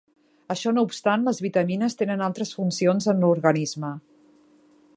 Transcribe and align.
Això 0.53 0.71
no 0.77 0.83
obstant, 0.87 1.25
les 1.27 1.41
vitamines 1.47 1.97
tenen 1.99 2.23
altres 2.29 2.53
funcions 2.61 3.09
en 3.13 3.21
l'organisme. 3.25 3.93